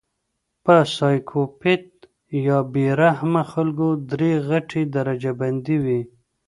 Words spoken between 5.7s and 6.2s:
وي